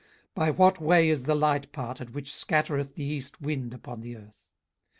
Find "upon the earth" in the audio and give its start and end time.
3.71-4.47